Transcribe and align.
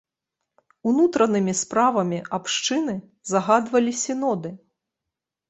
Унутранымі 0.91 1.53
справамі 1.59 2.19
абшчыны 2.39 2.95
загадвалі 3.35 3.91
сіноды. 4.07 4.49